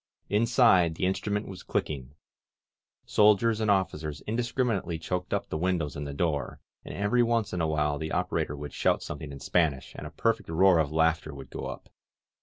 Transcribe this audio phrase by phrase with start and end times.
[0.29, 2.15] Inside, the instrument was clicking.
[3.05, 7.53] Soldiers and officers in discriminately choked up the windows and the door, and every once
[7.53, 10.91] in a while the operator would shout something in Spanish and a perfect roar of
[10.91, 11.87] laughter would go up.